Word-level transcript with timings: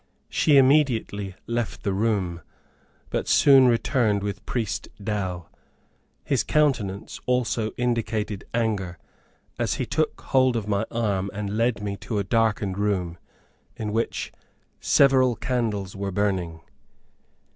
She 0.29 0.57
immediately 0.57 1.35
left 1.45 1.83
the 1.83 1.93
room, 1.93 2.41
but 3.11 3.27
soon 3.27 3.67
returned 3.67 4.23
with 4.23 4.43
Priest 4.47 4.87
Dow. 4.99 5.45
His 6.23 6.43
countenance 6.43 7.19
also 7.27 7.69
indicated 7.77 8.43
anger, 8.51 8.97
as 9.59 9.75
he 9.75 9.85
took 9.85 10.19
hold 10.21 10.55
of 10.55 10.67
my 10.67 10.87
arm 10.89 11.29
and 11.35 11.55
led 11.55 11.83
me 11.83 11.97
to 11.97 12.17
a 12.17 12.23
darkened 12.23 12.79
room, 12.79 13.19
in 13.75 13.93
which 13.93 14.31
several 14.79 15.35
candles 15.35 15.95
were 15.95 16.09
burning. 16.11 16.61